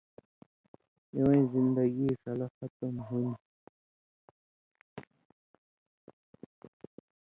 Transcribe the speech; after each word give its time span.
اِوَیں 1.15 1.43
زندگی 1.53 2.07
ݜلہ 2.21 2.47
ختم 2.57 2.95
ہُون٘دیۡ 3.07 3.39